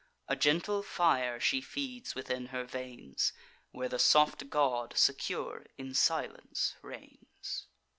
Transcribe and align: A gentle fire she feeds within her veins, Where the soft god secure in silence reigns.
A 0.27 0.35
gentle 0.35 0.81
fire 0.81 1.39
she 1.39 1.61
feeds 1.61 2.15
within 2.15 2.47
her 2.47 2.63
veins, 2.63 3.33
Where 3.69 3.87
the 3.87 3.99
soft 3.99 4.49
god 4.49 4.97
secure 4.97 5.67
in 5.77 5.93
silence 5.93 6.75
reigns. 6.81 7.67